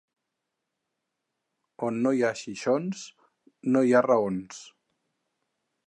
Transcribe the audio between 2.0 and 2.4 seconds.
no hi ha